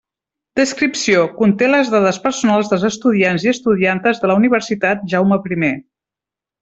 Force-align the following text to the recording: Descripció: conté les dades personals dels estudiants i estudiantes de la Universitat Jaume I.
Descripció: 0.59 1.25
conté 1.41 1.67
les 1.73 1.91
dades 1.95 2.19
personals 2.23 2.71
dels 2.71 2.85
estudiants 2.89 3.45
i 3.47 3.53
estudiantes 3.53 4.23
de 4.25 4.33
la 4.33 4.39
Universitat 4.41 5.05
Jaume 5.13 5.41
I. 5.67 5.71